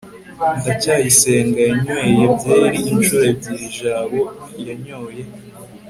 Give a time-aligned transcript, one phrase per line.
[0.59, 4.21] ndacyayisenga yanyweye byeri inshuro ebyiri jabo
[4.67, 5.21] yanyoye